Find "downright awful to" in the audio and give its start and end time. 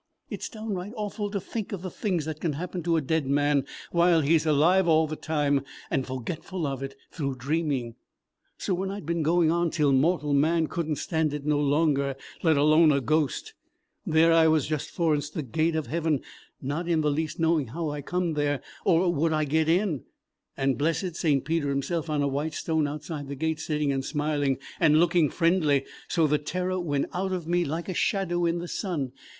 0.49-1.39